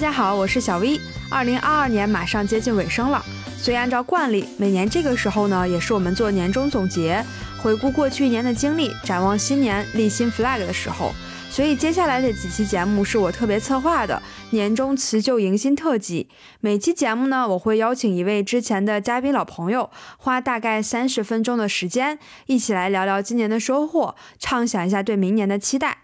[0.00, 0.98] 大家好，我是小 V。
[1.28, 3.22] 二零二二年马上接近尾声了，
[3.58, 7.22] 所以按照惯例，每年这个时候呢，也是我们做年终总结、
[7.58, 11.12] 回顾过去一年的经历、展望新年、立新 flag 的时候。
[11.50, 14.22] 所以接下来的几期节目是我特别策划的
[14.52, 16.30] 年终辞旧迎新特辑。
[16.60, 25.98] 每期节目呢，我会邀请一位之前的嘉宾老朋友，花大概三十分钟的时间，一起来聊聊今年的收获，畅想一下对明年的期待。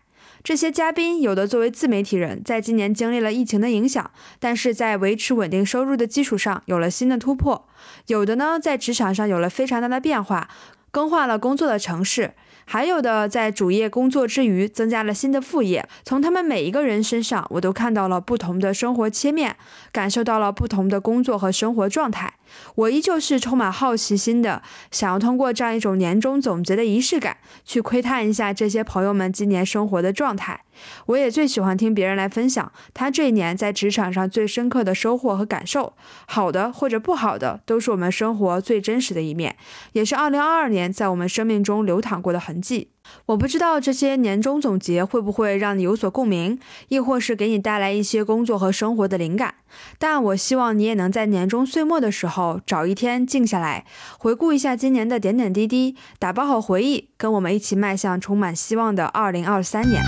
[0.46, 7.66] 这些嘉宾有的作为自媒体人，在今年经历了疫情的影响，但是在维持稳定收入的基础上有了新的突破；
[8.06, 10.48] 有的呢，在职场上有了非常大的变化，
[10.92, 12.34] 更换了工作的城市。
[12.68, 15.88] 还有的在主业工作之余，增加了新的副业。
[16.04, 19.56] 从他们每一个人身上，我都看到了不同的生活切面，
[19.92, 22.34] 感受到了不同的工作和生活状态。
[22.74, 30.60] 我依旧是充满好奇心的，想要通过这样一种年终总结的仪式感，去窥探一下这些朋友们今年生活的状态。
[31.06, 35.94] 我也最喜欢听别人来分享他这一年在职场上最深刻的收获和感受，
[36.26, 39.56] 好的或者不好的，都是我们生活最真实的一面，
[39.92, 42.90] 也是2022年在我们生命中流淌过的痕迹。
[43.26, 49.54] 我不知道这些年终总结会不会让你有所共鸣，亦或是给你带来一些工作和生活的灵感。
[49.96, 53.84] 但我希望你也能在年终岁末的时候找一天静下来，
[54.18, 60.02] 回顾一下今年的点点滴滴，打包好回忆，跟我们一起迈向充满希望的2023年。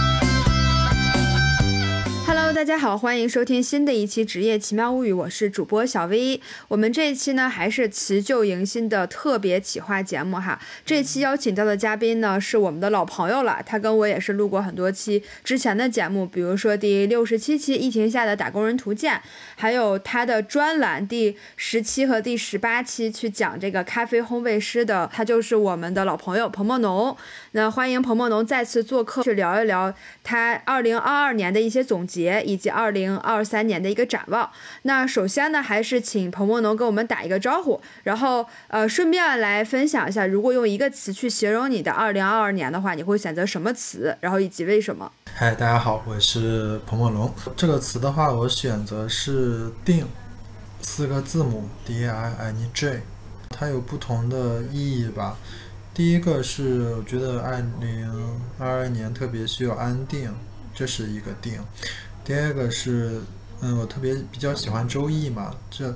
[2.58, 6.40] 大家好，欢迎收听新的一期《职业奇妙物语》，我是主播小 V。
[6.66, 10.60] 我们这一期呢，还是辞旧迎新的特别企划节目哈。
[10.84, 19.14] 这期邀请到的嘉宾呢，是我们的老朋友了，他跟我也是录过很多期之前的节目，比如说第六十七期《疫情下的打工人图鉴》，
[19.54, 27.16] 还有他的专栏第十七和第十八期去讲这个咖啡烘焙师的，他就是我们的老朋友彭梦农。
[27.52, 29.92] 那欢迎彭莫农再次做客，去聊一聊
[30.24, 32.38] 他二零二二年的一些总结。
[32.48, 34.50] 以及二零二三年的一个展望。
[34.82, 44.16] 那首先呢，还是请彭莫农跟我们打一个招呼，然后呃，顺便来分享一下，如果用一个词去形容你的二零二二年的话，你会选择什么词？
[44.20, 45.12] 然后以及为什么？
[45.34, 47.32] 嗨，大家好，我是彭梦龙。
[47.56, 50.06] 这个词的话，我选择是“定”，
[50.80, 53.02] 四个字母 D I N J，
[53.50, 55.36] 它有不同的意义吧。
[55.98, 60.32] 第一个是我觉得二零二二年特别需要安定，
[60.72, 61.60] 这是一个定。
[62.24, 63.20] 第二个是，
[63.60, 65.92] 嗯，我特别比较喜欢周易嘛，这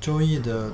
[0.00, 0.72] 周易的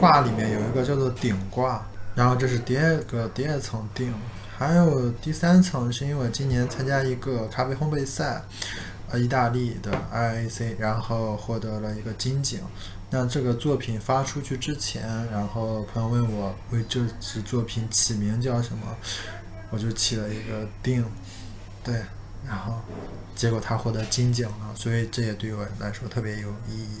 [0.00, 4.12] 卦里面有一个叫做鼎卦，然后这是第二个第二层定，
[4.58, 8.42] 还有第三层是因为我今年参加一个咖啡烘焙赛，
[9.10, 12.58] 呃，意大利的 IAC，然后获得了一个金奖。
[13.10, 18.96] 那这个作品发出去之前，然后朋友问我为这支作品起名叫什么，
[19.70, 21.04] 我就起了一个定，
[21.84, 21.94] 对，
[22.46, 22.74] 然后。
[23.36, 27.00] 结果他获得金奖了，所以这也对我来说特别有意义。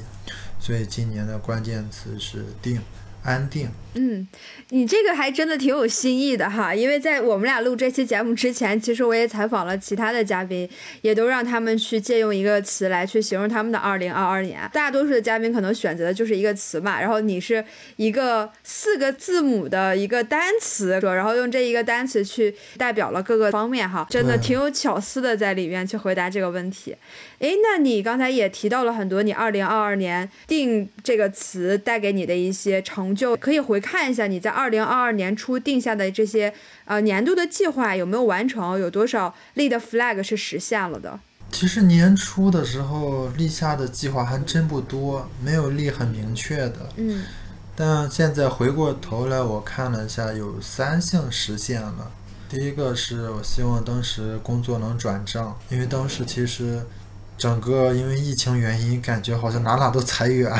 [0.58, 2.80] 所以今年的关键词是定。
[3.24, 3.68] 安定。
[3.94, 4.24] 嗯，
[4.68, 10.68] 你这个还真的挺有新意的哈，因为在我们俩录这期节目之前，其实我也采访了其他的嘉宾，
[11.02, 14.60] 也都让他们去借用一个词来去形容他们的二零二二年。
[14.72, 17.64] 大多数的嘉宾可能选择的就是一个词嘛，然后你是
[17.96, 26.94] 一个四个字母的一个单词，然后用这一个单词去代表了各个方面哈，真的挺有巧思的在里面去回答这个问题。
[27.40, 36.52] 哎，那你刚才也提到了很多，你二零二二年定这个词带给你的一些成就，可以回看一下你在二零二二年初定下的这些
[36.84, 41.18] 呃年度的计划有没有完成，有多少立的 flag 是实现了的？
[41.50, 46.88] 其实年初的时候立下的计划还真不多，没有立很明确的。
[46.96, 47.22] 嗯。
[47.74, 52.10] 但现在回过头来，我看了一下，有三项实现了。
[52.48, 56.82] 第一个是我希望当时工作能转正，因为当时其实。
[57.38, 60.52] 整个因为疫情原因，感觉好像哪哪都裁员，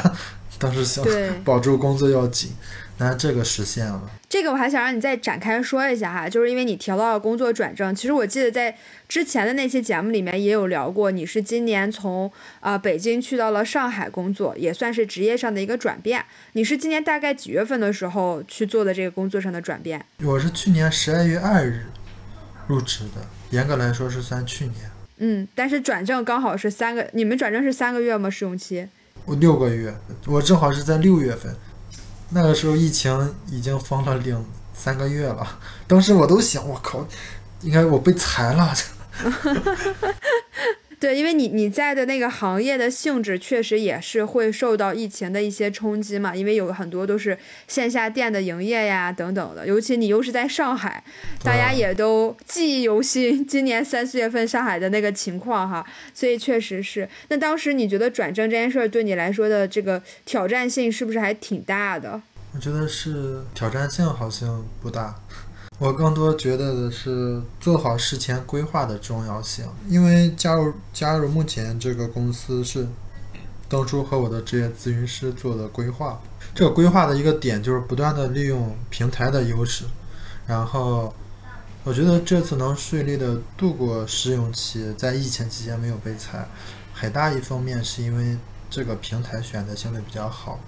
[0.59, 1.05] 当时想
[1.44, 2.53] 保住工作要紧，
[2.99, 4.11] 那这个实现了。
[4.28, 8.76] 这个我还想让你再展开说一下哈，就是因为你提到了工作转正，其实我记得在
[9.08, 12.31] 之前的那期节目里面也有聊过，你是今年从
[12.61, 16.25] 呃北京去到了上海工作，也算是职业上的一个转变。
[16.53, 20.05] 你是今年大概几月份的时候去做的这个工作上的转变？
[20.23, 21.87] 我是去年十二月二日
[22.69, 24.76] 入职的，严格来说是算去年。
[25.17, 28.31] 嗯，但是转正刚好是三个，你们转正是三个月吗？
[28.31, 28.87] 试用期？
[29.31, 29.97] 我六个月，
[30.27, 31.55] 我正好是在六月份，
[32.31, 34.44] 那个时候疫情已经封了两
[34.75, 35.47] 三个月了。
[35.87, 37.06] 当时我都想，我靠，
[37.61, 38.75] 应该我被裁了。
[41.00, 47.37] 对，因为你你在的那个行业的性质确实也是会受到疫情的一些冲击嘛，因为有很多都是
[47.67, 51.02] 线下店的营业呀等等的，尤其你又是在上海，
[51.43, 55.82] 大家也都记忆犹新，今年三四月份上海的那个情况哈，
[56.12, 57.08] 所以确实是。
[57.29, 62.20] 那当时你觉得转正这件事儿对你来说的这个挑战性是不是还挺大的？
[62.53, 65.14] 我觉得是挑战性好像不大。
[65.81, 72.87] 我更多觉得的是做好事前规划的重要性，因为加入加入目前这个公司是
[73.67, 76.21] 当初和我的职业咨询师做的规划。
[76.55, 79.87] 这个规划的一个点就是不断的利用平台的优势，
[80.47, 81.15] 然后
[81.82, 86.47] 我觉得这次能顺利的度过试用期，在疫情期间没有被裁，
[86.93, 88.37] 很大一方面是因为
[88.69, 90.61] 这个平台选择性的比较好，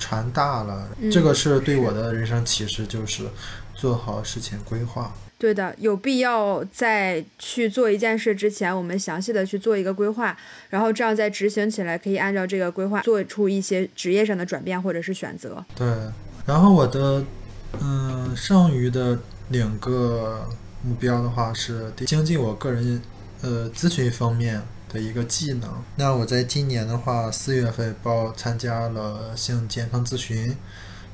[0.00, 0.88] 传大了。
[1.12, 3.30] 这个是对我的人生启示，就是。
[3.74, 10.36] 做好事前规划，对的，有必要在去做一件事之前，我们详细的去做一个规划，
[10.70, 15.64] 然后这样在执行起来可以按照这个规划做出一些职业上的转变或者是选择。
[15.74, 15.86] 对，
[16.46, 17.24] 然后我的
[17.80, 20.48] 嗯剩余的两个
[20.82, 23.02] 目标的话是精进我个人
[23.40, 25.82] 呃咨询方面的一个技能。
[25.96, 30.56] 那我在今年的话四月份报参加了性健康咨询。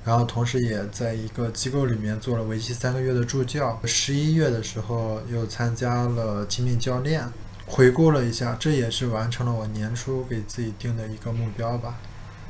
[0.05, 3.79] 然后同时也在一个机构里面做了为期三个月的助教。
[3.85, 7.25] 十一月的时候又参加了亲密教练。
[7.67, 11.99] 回顾了一下，这也是完成了我年初给自己定的一个目标吧。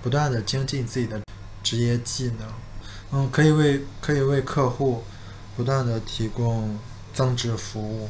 [0.01, 1.21] 不断的精进自己的
[1.61, 2.49] 职业技能，
[3.11, 5.03] 嗯，可以为可以为客户
[5.57, 6.79] 不断的提供
[7.13, 8.09] 增值服务。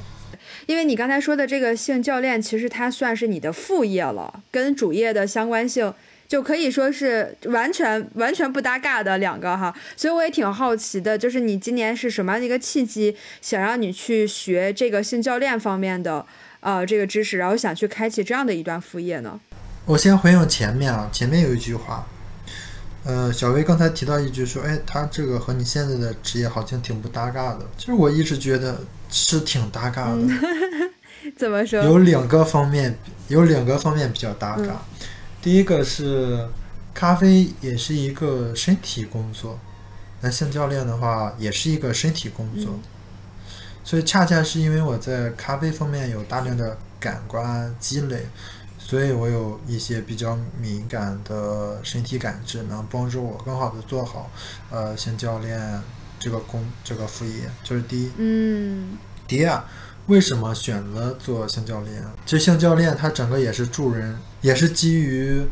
[0.66, 5.94] 因为你刚才说的这个性教练，其实它算是你的副业了，跟主业的相关性。
[6.28, 16.26] 就可以说是完全完全不搭嘎的两个哈，所以我也挺好奇的，就是你今年是什么样的一个契机，想让你去学这个性教练方面的
[16.60, 19.40] 呃这个知识，然后想去开启这样的一段副业呢？
[19.86, 22.06] 我先回应前面啊，前面有一句话，
[23.06, 27.60] 呃，小薇刚才提到一句说，哎，他这个和你现在的职业好像挺不搭嘎的。
[27.78, 30.18] 其实我一直觉得是挺搭嘎的。
[31.38, 31.82] 怎么说？
[31.82, 32.98] 有两个方面，
[33.28, 34.84] 有两个方面比较搭嘎。
[35.40, 36.48] 第一个是，
[36.92, 39.58] 咖啡也是一个身体工作，
[40.20, 42.78] 那性教练的话也是一个身体工作，
[43.84, 48.26] 所以恰恰是因为我在咖啡方面有大量的感官积累，
[48.78, 54.30] 所以我有一些比较敏感的身体感知，能帮助我更好的做好
[54.70, 55.80] 呃性教练
[56.18, 58.10] 这个工这个副业，这是第一。
[58.16, 58.98] 嗯。
[59.28, 59.62] 第二。
[60.08, 62.02] 为什么选择做性教练？
[62.24, 65.42] 其实性教练他整个也是助人，也是基于，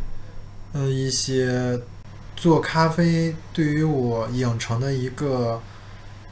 [0.73, 1.79] 嗯一些
[2.35, 5.61] 做咖啡对于我养成的一个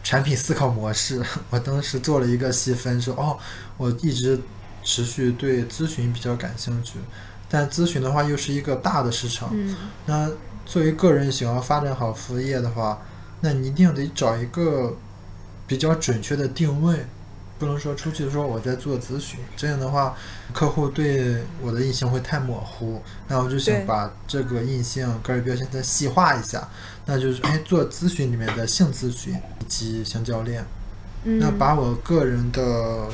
[0.03, 1.23] 产品思考模式。
[1.51, 3.39] 我当时做了一个细分，说哦，
[3.77, 4.41] 我一直
[4.83, 6.99] 持续对咨询比较感兴趣，
[7.51, 9.55] 但咨询的话又是一个大的市场。
[10.07, 10.31] 那
[10.65, 13.03] 作为个人想要发展好服务业的话，
[13.43, 14.97] 那你一定得找一个
[15.67, 17.05] 比较准确的定位。
[17.65, 20.15] 不能说出去说我在做咨询，这样的话，
[20.53, 23.01] 客户对我的印象会太模糊。
[23.27, 26.69] 那我就想把这个印象个人标签再细化一下，
[27.07, 30.63] 那就是哎，做咨询里面的性咨询以及性教练，
[31.23, 33.09] 那把我个人的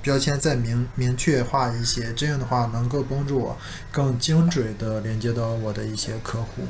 [0.00, 3.58] 标签再明明确化一些，这样的话能够帮助我
[3.92, 6.62] 更精准的连接到我的一些客户。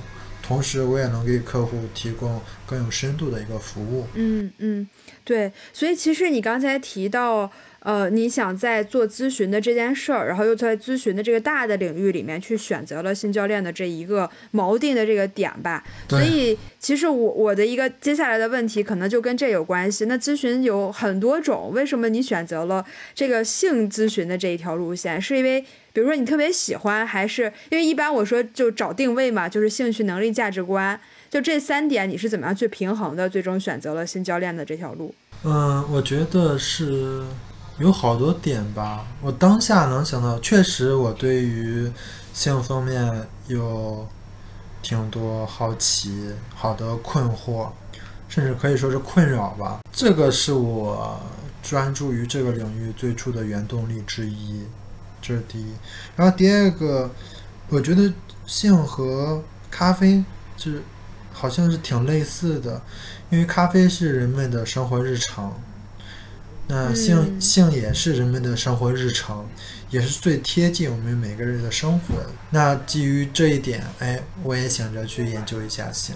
[0.46, 4.06] 同时，我也能给客户提供更有深度的一个服务。
[4.12, 4.86] 嗯嗯，
[5.24, 5.50] 对。
[5.72, 15.82] 所以，其实你刚才提到，呃，你想在做咨询的这件事儿，然后又在咨询的这个大的领域里面去选择了性教练的这一个锚定的这个点吧。
[16.10, 20.04] 所以，其实我我的一个接下来的问题可能就跟这有关系。
[20.04, 22.84] 那咨询有很多种，为什么你选择了
[23.14, 25.18] 这个性咨询的这一条路线？
[25.18, 25.64] 是因为？
[25.94, 33.30] 比如说你特别喜欢，还是因为一般我说就找定位嘛，就是兴趣、能力、价值观，就这三点，你是怎么样去平衡的？
[33.30, 35.14] 最终选择了性教练的这条路。
[35.44, 37.22] 嗯，我觉得是
[37.78, 39.06] 有好多点吧。
[39.22, 41.88] 我当下能想到，确实我对于
[42.32, 44.04] 性方面有
[44.82, 47.68] 挺多好奇、好的困惑，
[48.28, 49.78] 甚至可以说是困扰吧。
[49.92, 51.20] 这个是我
[51.62, 54.64] 专注于这个领域最初的原动力之一。
[55.26, 55.64] 这是第一，
[56.16, 57.10] 然后第二个，
[57.70, 58.12] 我觉得
[58.44, 60.22] 性和咖啡
[60.54, 60.82] 就是
[61.32, 62.82] 好像是挺类似的，
[63.30, 65.58] 因为咖啡是人们的生活日常，
[66.66, 69.48] 那性性也是人们的生活日常，
[69.88, 72.16] 也是最贴近我们每个人的生活。
[72.50, 76.14] 那基于这一点，哎，我也想着去研究一下性。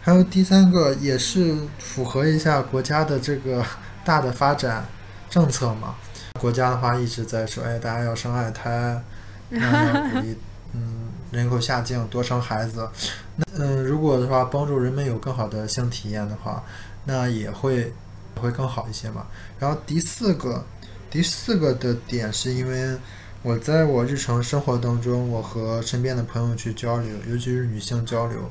[0.00, 3.66] 还有第三个，也是符合一下国家的这个
[4.06, 4.86] 大的发展
[5.28, 5.96] 政策嘛。
[6.38, 9.02] 国家的话一直在说，哎，大家要生二胎，
[9.50, 12.88] 嗯，人口下降，多生孩子。
[13.36, 16.62] 那嗯，如果的话帮助人们有更好的性体验的话，
[17.04, 17.92] 那也会
[18.40, 19.26] 会更好一些嘛。
[19.58, 20.64] 然后第四个，
[21.10, 22.96] 第四个的点是因为
[23.42, 28.50] 我在我日常生活当中，我和身边的朋友去交流，尤其是女性交流，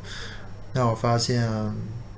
[0.74, 1.48] 那我发现，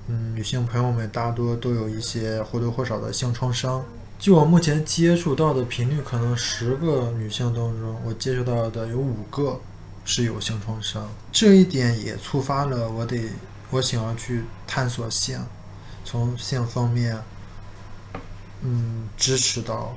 [0.07, 3.83] 嗯，女性朋友们大多都有一些或多或少的性创伤。
[4.19, 9.61] 就我目前接触到的频率，可能十个女性当中，我接触到的有五个
[10.03, 11.09] 是有性创伤。
[11.31, 13.29] 这一点也触发了我得，
[13.69, 15.39] 我想要去探索性，
[16.03, 17.17] 从性方面，
[18.61, 19.95] 嗯，支持到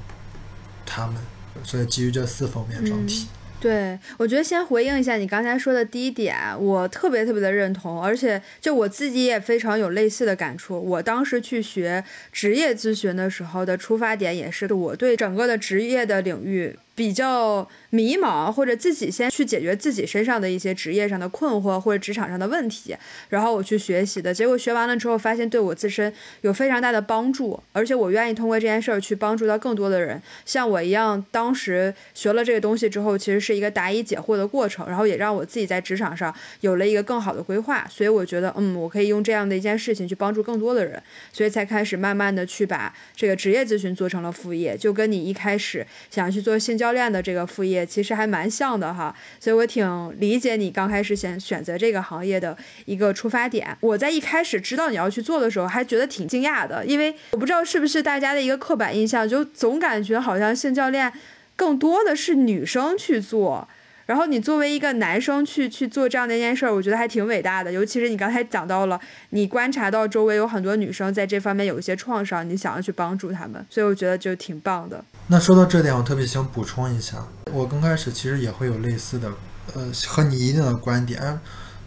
[0.87, 1.17] 他们。
[1.64, 3.26] 所以基于这四方面整体。
[3.62, 10.78] 对，我觉得先回应一下你刚才说的第一点，我特别特别的认同，而且就我自己也非常有类似的感触。
[10.78, 16.76] 我当时去学职业咨询的时候的出发点，也是我对整个的职业的领域。
[16.95, 22.97] 比较迷茫，或者自己先去解决自己身上的一些职业上的困惑或者职场上的问题，
[23.29, 49.87] 然后我去学习的结果，学完了之后发现对我自身有非常大的帮助，而且我愿意通过这件事儿去帮助到更多的人，像我一样，当时学了这个东西之后，其实是一个答疑解惑的过程，然后也让我自己在职场上有了一个更好的规划，所以我觉得，嗯，我可以用这样的一件事情去帮助更多的人，所以才开始慢慢的去把这个职业咨询做成了副业，就跟你一开始想要去做性教练的这个副业其实还蛮像的哈，所以我挺
[50.19, 53.77] 理解你刚开始选选择这个行业的一个出发点。
[53.79, 61.12] 我在一开始知道你要去做的时候，还觉得挺惊讶的，因为我不知道是不是大家的一个刻板印象，就总感觉好像性教练
[61.55, 63.69] 更多的是女生去做。
[64.07, 67.73] 然后你作为一个男生去去做这样的一件事儿，我觉得还挺伟大的。
[67.73, 75.05] 尤其是你刚才讲到了，你观察到周围有很多女生在这方面有一些创伤，你想要去帮助她们，所以我觉得就挺棒的。
[75.29, 79.31] 那说到这点，我特别想补充一下，我刚开始其实也会有类似的，
[79.75, 81.41] 呃，和你一定的观点。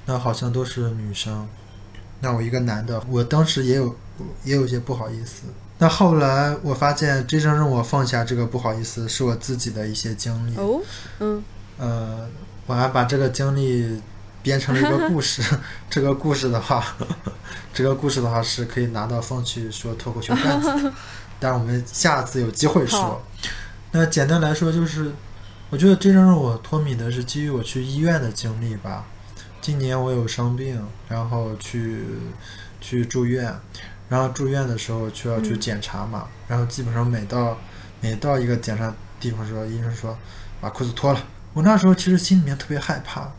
[0.05, 1.47] 那好像都是女生，
[2.21, 3.95] 那我一个男的，我当时也有
[4.43, 5.43] 也有些不好意思。
[5.79, 10.55] 那后来我发现，真正让我放下这个不好意思，是我自己的一些经历。
[10.57, 10.81] 哦，
[11.19, 11.43] 嗯。
[11.77, 12.27] 呃，
[12.65, 14.01] 我还把这个经历
[14.41, 15.43] 编成了一个故事。
[15.89, 16.83] 这个故事的话，
[17.73, 20.93] 这个故事的话是可以拿到放去说脱口秀段子的。
[21.39, 23.21] 但是我们下次有机会说。
[23.91, 25.11] 那简单来说就是，
[25.69, 29.05] 我觉得真正让我脱敏的是基于我去医院的经历吧。
[29.61, 32.05] 今年我有生病，然后去
[32.79, 33.53] 去住院，
[34.09, 36.27] 然后住院的时候就要去检查嘛。
[36.47, 37.57] 然后基本上每到
[37.99, 40.17] 每到一个检查地方时候，医生说
[40.61, 41.19] 把裤子脱了。
[41.55, 43.31] 我那时候其实心里面特别害怕，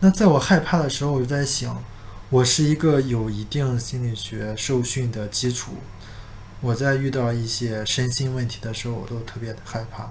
[0.00, 1.84] 那在我害怕的时候，我就在想，
[2.30, 5.72] 我是一个有一定心理学受训的基础，
[6.62, 10.08] 我在遇到一些身心问题的时候，我都特别的害怕。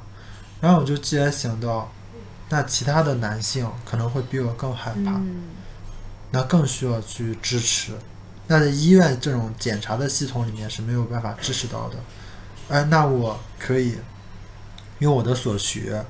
[0.62, 1.92] 然后我就既然想到，
[2.50, 5.20] 那其他的男性可能会比我更害怕，
[6.30, 7.94] 那更需要去支持。
[8.46, 11.96] 那在医院这种检查的系统里面是没有办法支持到的，
[12.70, 13.96] 哎，那我可以
[15.00, 16.06] 用我的所学。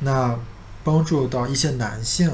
[0.00, 0.38] 那
[0.82, 2.30] 帮助到一些男性，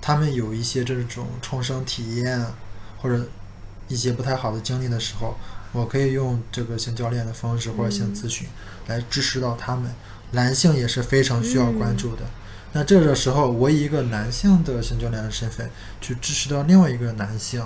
[0.00, 2.46] 他们有一些这种创伤体验
[2.98, 3.28] 或者
[3.88, 5.36] 一些不太好的经历的时候，
[5.72, 8.48] 我可以用这个性教练的方式或者性咨询
[8.86, 9.92] 来支持到他们。
[10.32, 12.22] 男性也是非常需要关注的。
[12.72, 15.70] 那这个时候，我以一个男性的性教练的身份
[16.00, 17.64] 去支持到另外一个男性，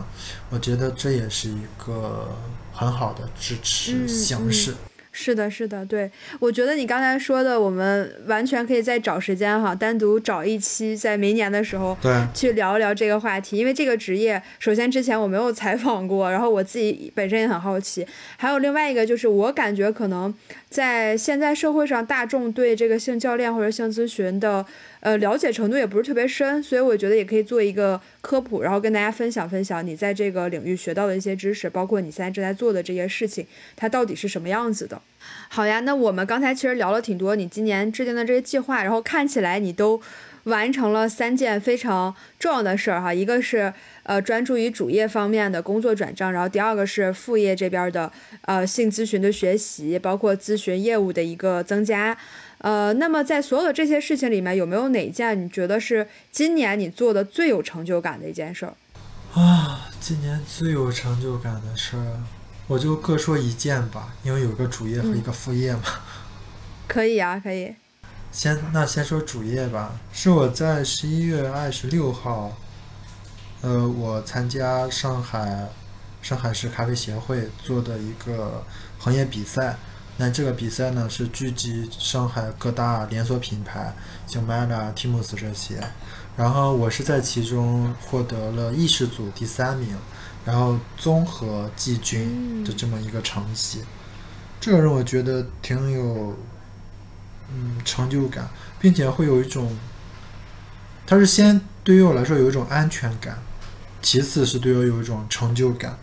[0.50, 2.37] 我觉得这也是一个
[2.75, 4.75] 很好的支持形式。
[5.21, 6.09] 是的，是的，对，
[6.39, 13.59] 我觉得你刚才说的，我们完全可以再找时间哈，单独找一期，在明年的时候，对，去聊一聊这个话题。
[13.59, 18.07] 因为这个职业，首先之前我没有采访过，然后我自己本身也很好奇。
[18.37, 20.33] 还有另外一个就是，我感觉可能
[20.71, 24.65] 在现在社会上，大众对这个性教练或者性咨询的。
[25.00, 35.00] 呃，了解程度也不是特别深，所以我觉得也可以做一个科普，然后跟大家分享分享你在这个领域学到的一些知识，包括你现在正在做的这些事情，它到底是什么样子的。
[35.49, 40.00] 好呀，那我们刚才其实聊了挺多，你今年制定的这些计划，然后看起来你都
[40.45, 48.11] 完成了三件非常重要的事儿哈，一个是呃专注于主业方面的工作转正，然后第二个是副业这边的
[48.43, 52.17] 呃性咨询的学习，包括咨询业务的一个增加。
[52.59, 58.75] 呃，那么在所有的这些事情里面，有没有哪件你觉得是今年你做的最有成就感的一件事儿？
[59.33, 62.21] 啊，今年最有成就感的事儿，
[62.67, 65.83] 我就各说一件吧，因为有个主业和一个副业嘛。
[66.88, 67.75] 可以啊，可以。
[68.33, 72.57] 先那先说主业吧，是我在十一月二十六号，
[73.61, 75.69] 呃，我参加上海
[76.21, 78.65] 上海市咖啡协会做的一个
[78.99, 79.77] 行业比赛。
[80.21, 83.95] 那这个比赛呢是聚集上海各大连锁品牌，
[84.27, 85.81] 像 Mela、Timus 这些。
[86.37, 89.97] 然后我是在其中获得了意识组第三名，
[90.45, 93.83] 然后综合季军的这么一个成绩，
[94.61, 96.37] 这个让我觉得挺有
[97.53, 98.49] 嗯成就感，
[98.81, 99.77] 并且会有一种，
[101.07, 103.39] 它是先对于我来说有一种安全感，
[104.01, 105.99] 其次是对我有一种成就感。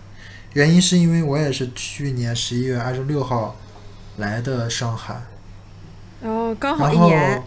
[0.53, 3.57] 原因是因为我也是去年十一月二十六号
[4.17, 5.21] 来的上海，
[6.21, 7.43] 哦，刚好然后一年，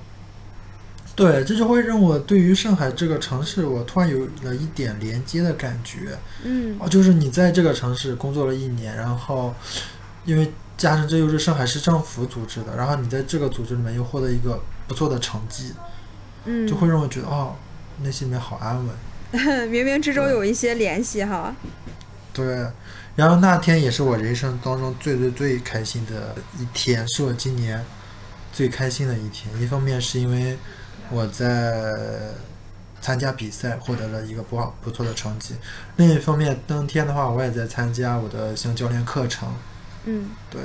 [1.17, 6.17] 对，这就会让我对于上海这个城市，我突然有了一点连接的感觉。
[6.45, 9.55] 嗯哦，就是你在这个城市工作了一年，然后
[10.25, 15.73] 因为加上这又是上海市政府组织的，然后你在这个组织里面又获得一个不错的成绩，
[16.45, 17.57] 嗯，就会让我觉得哦，
[18.03, 18.95] 内心里面好安稳。
[19.69, 21.55] 冥冥之中有一些联系哈。
[22.33, 22.65] 对，
[23.19, 27.85] 然后那天也是我人生当中最最最开心的一天，是我今年
[28.53, 29.53] 最开心的一天。
[29.61, 30.57] 一方面是因为
[31.11, 32.33] 我在
[33.01, 35.57] 参加比赛获得了一个不好不错的成绩，
[35.97, 39.53] 另一方面当天的话我也在参加我的新教练课程，
[40.05, 40.61] 嗯对，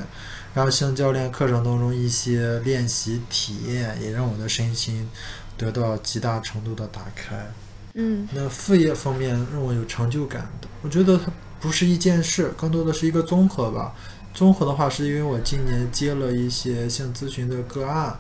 [0.54, 5.10] 然后新教练课程当中一些练习体验也让我的身心
[5.58, 7.52] 得到极大程度的打开。
[7.96, 11.32] 嗯那副业方面让我有成就感的，我觉得它
[11.64, 13.96] 不是一件事，更多的是一个综合吧。
[14.34, 18.20] 综合的话，是因为我今年接了一些性咨询的个案，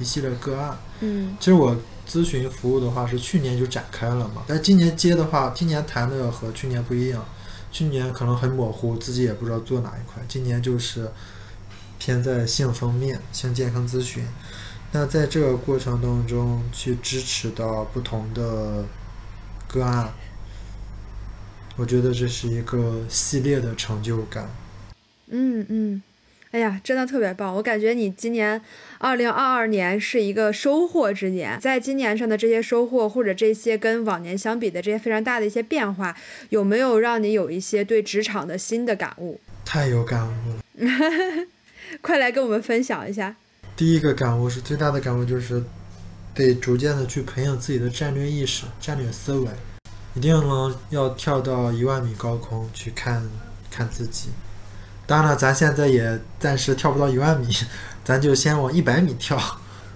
[0.00, 0.76] 一系列个案。
[0.98, 1.76] 嗯其实我
[2.08, 7.24] 咨询服务的话是去年就展开了嘛，但今年接的话，今年谈的和去年不一样。
[7.70, 10.20] 去年可能很模糊，自己也不知道做哪一块。
[10.26, 11.08] 今年就是
[12.00, 14.26] 偏在性方面，性健康咨询。
[14.90, 18.84] 那在这个过程当中，去支持到不同的
[19.68, 20.12] 个案，
[21.80, 24.50] 我觉得这是一个系列的成就感。
[25.30, 26.02] 嗯嗯，
[26.50, 27.54] 哎呀，真的特别棒！
[27.54, 28.60] 我感觉你今年
[28.98, 36.14] 二零二二年是一个收获之年，在今年上的这些收获，或者这些跟往年相比的这些非常大的一些变化，
[36.50, 39.40] 有没有让你有一些对职场的新的感悟？
[39.64, 40.62] 太有感悟了。
[42.02, 43.34] 快来跟我们分享一下。
[43.74, 45.64] 第一个感悟是最大的感悟，就是
[46.34, 49.48] 得逐渐的去培养自己的战略意识、战略思维，
[50.20, 53.26] 定呢要跳到一万米高空去看
[53.70, 54.28] 看自己。
[55.06, 57.48] 当然了，咱现在也暂时跳不到一万米，
[58.04, 59.36] 咱就先往一百米跳。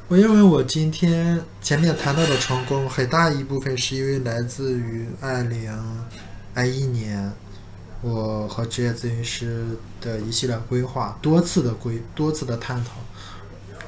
[0.08, 5.72] 我认为我今天前面谈到的成功，很大一部分是因为来自于二零
[6.52, 7.32] 二一年
[8.02, 9.66] 我和职业咨询师
[10.00, 12.90] 的一系列规划，多次的规多次的探讨，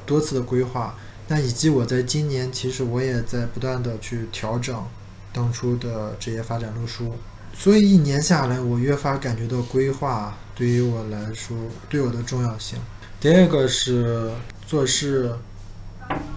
[0.07, 0.95] 多次的规划。
[1.29, 4.83] 那以及我在今年，其实我也在不断的去调整
[5.37, 7.15] 当初的职业发展路书。
[7.55, 11.55] 所以一年下来，我越发感觉到规划对于我来说
[11.91, 12.79] 对我的重要性。
[13.21, 14.31] 第二个是
[14.67, 15.35] 做事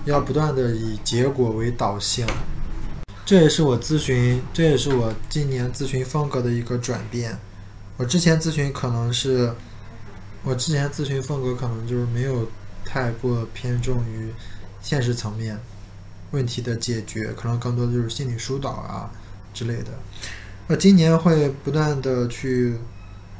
[0.05, 2.27] 要不断的以结果为导向，
[3.25, 7.37] 这也是我咨询，这也是我今年咨询风格的一个转变。
[7.97, 9.53] 我之前咨询可能是，
[10.43, 12.49] 我之前咨询风格可能就是没有
[12.85, 14.31] 太过偏重于
[14.81, 15.59] 现实层面
[16.31, 19.09] 问题的解决，可能更多的就是心理疏导啊
[19.53, 19.91] 之类的。
[20.67, 22.77] 我今年会不断的去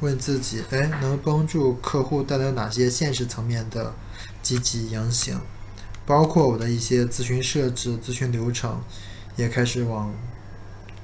[0.00, 3.94] 问自己，哎，能帮助客户带来哪些现实层面的
[4.42, 5.40] 积极影响？
[6.06, 8.82] 包括我的一些咨询设置、咨询流程，
[9.36, 10.12] 也开始往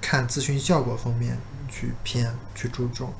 [0.01, 3.13] 看咨询效果方面去偏去注重。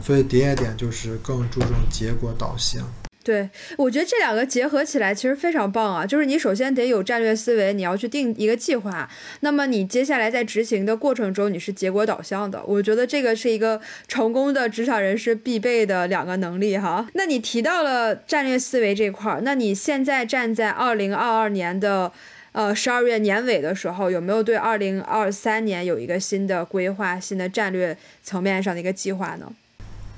[0.00, 2.88] 所以第二点就是更注重结果导向。
[3.24, 6.04] 对，我觉得这两个结合起来其实非常棒啊！
[6.04, 9.08] 就是你首先得有战略思维，你要去定一个计划，
[9.40, 12.62] 那么你接下来在执行的过程中，你是结果导向的。
[12.66, 17.08] 我觉得这个是一个成功的职场人士必备的两个能力哈。
[17.14, 22.12] 那你提到了战略思维这块儿，那你现在站在二零二二年的
[22.52, 29.50] 呃十二月年尾的时候，有没有对二零二三年有一个新的规划、新的战略层面上的一个计划呢？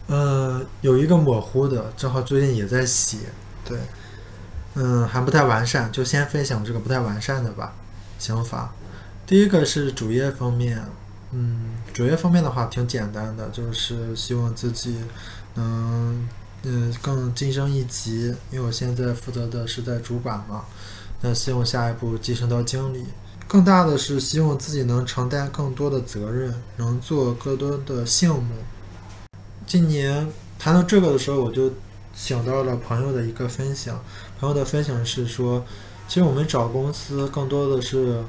[0.09, 3.19] 嗯，有一个模糊的，正好最近也在写，
[3.64, 3.77] 对，
[4.75, 7.75] 嗯，还不太完善，就先分享这个不太完善的吧
[8.19, 8.73] 想法。
[9.27, 10.81] 第一个是主业方面，
[11.33, 15.01] 嗯，主业方面的话挺简单的，就是希望自己
[15.55, 16.29] 能，
[16.62, 20.64] 嗯，更晋升一级，因为我现在负责的是在主管嘛，
[21.23, 23.05] 那希望下一步晋升到经理。
[23.49, 28.55] 更大的是希望自己能承担更多的责任，能做更多的项目。
[29.66, 30.24] 今年
[30.61, 31.72] 谈到这个的时候，我就
[32.14, 34.00] 想到了朋友的一个分享。
[34.38, 35.66] 朋友的分享是说，
[36.07, 38.22] 其实我们找公司更多的是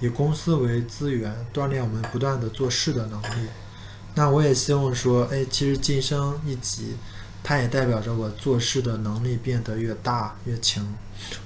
[0.00, 3.48] 以公司为资源，锻炼我们不断的做事的能力。
[4.16, 6.96] 那我也希望说，哎，其实晋升一级，
[7.44, 10.84] 它也代表着我做事的能力变得越大越强，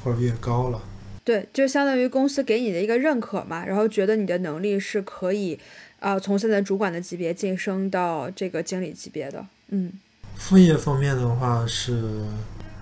[0.03, 0.81] 或者越高了。
[1.23, 5.59] 对，就相当于公司给你的一个认可嘛，然后觉得你的能力是可以，
[6.05, 9.43] 呃，从现在主管的级别晋升到这个经理级别的。
[9.69, 9.91] 嗯，
[10.37, 12.27] 副业方面的话是，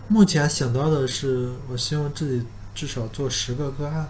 [0.08, 4.08] 目前想到的是，我希望自己至少做十个个案，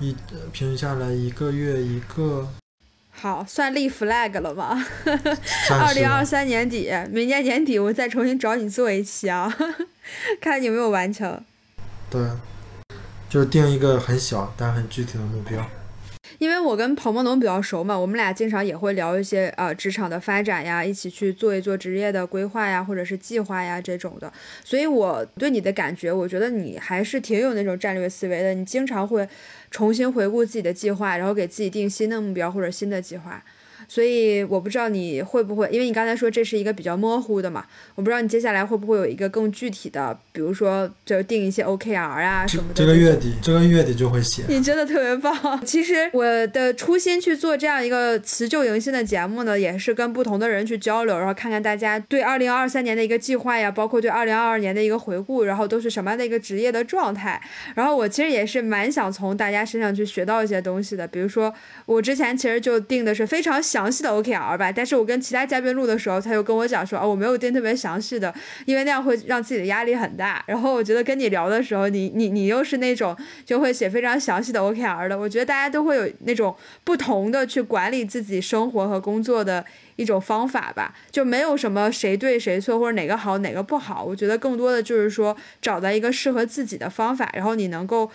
[0.00, 0.12] 一
[0.50, 2.48] 平均下来一个月一个。
[3.12, 4.84] 好，算立 flag 了吗？
[5.70, 9.56] 二零二三年底，明年年底我再重新找你做一期啊，
[10.42, 11.40] 看你有没有完成。
[12.10, 12.20] 对，
[13.28, 15.64] 就是定一个很小但很具体的目标。
[16.38, 24.32] 因为我跟彭梦龙比较熟嘛，我们俩经常也会聊一些呃职场的发展呀，一起去做一做职业的规划呀，或者是计划呀这种的。
[24.64, 28.54] 所以我对你的感觉，我觉得你还是挺有那种战略思维的。
[28.54, 29.28] 你经常会
[29.70, 33.42] 重新回顾自己的计划，然后给自己定新的目标或者新的计划。
[33.88, 42.74] 所以我不知道你会不会，因为你刚才说这是一个比较模糊的嘛，我不知道你接下来会不会有一个更具体的，比如说就定一些 OKR 啊什么的。
[42.74, 44.42] 这个月底，这个月底就会写。
[44.46, 45.34] 你真的特别棒。
[45.64, 57.40] 其实我的初心去做这样一个辞旧迎新的节目呢，也是跟不同的人去交流，然后看看大家对二零二三年的一个计划呀，包括对二零二二年的一个回顾，然后都是什么样的一个职业的状态。
[57.74, 61.54] 然后我其实也是蛮想从大家身上去学到一些东西的，比如说
[61.86, 63.77] 我之前其实就定的是非常小。
[63.78, 70.42] 详细的 OKR 吧，但是我跟其他嘉宾录的时候，他又跟我讲说，哦，我没有定特别详细的，因为那样会让自己的压力很大。
[70.48, 79.64] 然后我觉得跟你聊的时候，你你你又是那种就会写非常详细的 OKR 的，我觉得大家都会有那种不同的去管理自己生活和工作的。
[79.98, 84.04] 一种方法吧，就没有什么谁对谁错或者哪个好哪个不好。
[84.04, 88.08] 我觉得更多的就是说找到一个适合自己的方法，然后你能够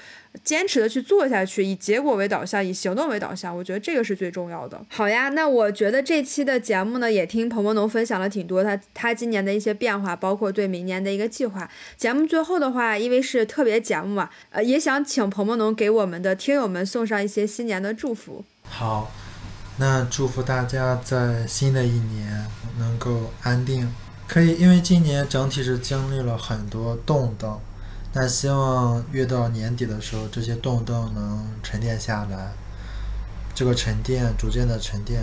[0.44, 3.56] 坚持的去做下去，以结果为导向，以行动为导向。
[3.56, 4.82] 我觉得这个是最重要的。
[4.90, 11.70] 好呀，那我觉得这期的节目呢，也听彭彭农分享了挺多他他今年的一些变化，包括对明年的一个计划。
[11.98, 18.44] 节目最后的话，因为是特别节目嘛，呃，也想请彭彭农给我们的听友们送上一些新年的祝福。
[18.64, 19.12] 好。
[19.78, 22.46] 那祝福大家在新的一年
[22.78, 23.92] 能够安定，
[24.28, 27.60] 可以，因为今年整体是经历了很多动荡，
[28.14, 32.54] 那希望越到年底的时候，这些动荡能沉淀下来，
[33.56, 35.22] 这个沉淀逐渐的沉淀，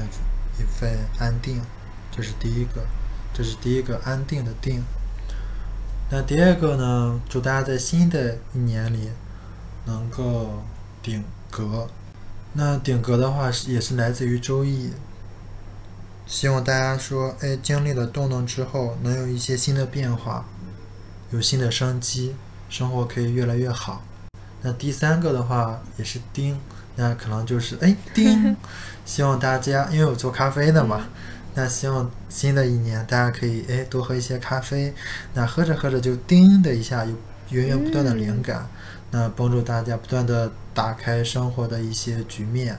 [0.59, 1.63] 一份安定，
[2.11, 2.85] 这是第一个，
[3.33, 4.83] 这是第一个安定的定。
[6.11, 7.21] 那第二个呢？
[7.29, 9.11] 祝大家在新的一年里
[9.87, 10.65] 能够
[11.01, 11.87] 顶格。
[12.55, 14.91] 那顶格的话是也是来自于周易，
[16.27, 20.45] 希望大家说，哎，经历了动荡之后，能有一些新的变化，
[21.31, 22.35] 有新的生机，
[22.71, 24.03] 生活可以越来越好。
[24.63, 26.59] 那第三个的话也是丁，
[26.97, 28.57] 那可能就是哎 丁，
[29.05, 31.07] 希望大家因为我做咖啡的嘛，
[31.55, 34.95] 那希望新的一年大家可以哎多喝一些咖啡，
[35.35, 37.15] 那喝着喝着就叮的一下有
[37.51, 38.67] 源源不断的灵感。
[39.13, 42.79] 那帮助大家不断的打开生活的一些局面，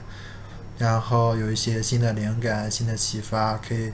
[0.78, 3.92] 然后有一些新的灵感、新的启发，可以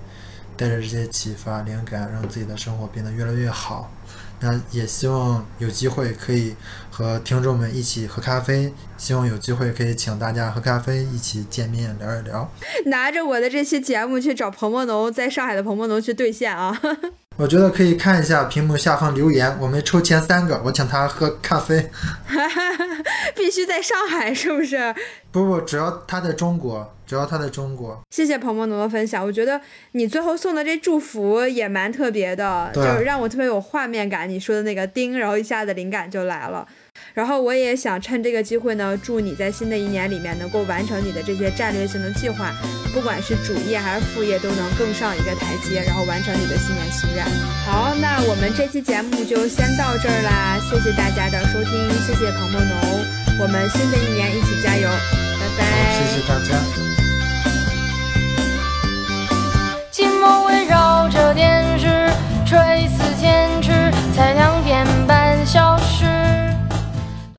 [0.57, 3.91] 带着这些启发、灵感，让自己的生活变得越来越好。
[4.41, 6.55] 那也希望有机会可以
[6.91, 12.51] 和听众们一起喝咖啡，希望有机会可以请大家喝咖啡，一起见面聊一聊。
[12.87, 16.81] 拿着我的这期节目去找彭彭农，在上海的彭彭农去兑现啊！
[17.39, 21.89] 我觉得可以看一下屏幕下方留言，我们抽前三个，我请他喝咖啡。
[23.37, 24.93] 必须在上海，是不是？
[25.31, 28.03] 不不，只要他在中国，只要他在中国。
[28.11, 29.61] 谢谢彭彭农的分享，我觉得
[29.93, 34.29] 你最后送的这祝福也蛮特别的，就是让我特别有画面感。
[34.29, 36.67] 你说的那个叮，然后一下子灵感就来了。
[37.19, 42.55] 然后我也想趁这个机会呢，祝你在新的一年里面能够完成你的这些战略性的计划，
[42.95, 47.25] 不管是主业还是副业，都能更上一个台阶，然后完成你的新年心愿。
[47.67, 52.79] 好，那我们这期节目就先到这儿啦，谢谢大家的收听，谢谢庞梦农，
[53.41, 55.67] 我们新的一年一起加油，拜拜。
[55.99, 56.55] 谢谢大家。
[59.91, 62.09] 寂寞围绕着电视，
[62.47, 63.73] 垂死坚持，
[64.15, 64.87] 才两点。